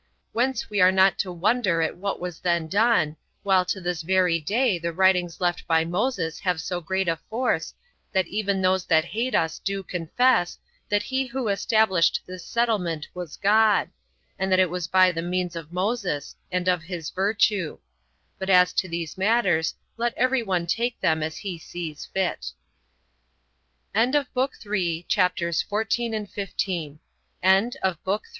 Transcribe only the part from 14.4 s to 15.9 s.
that it was by the means of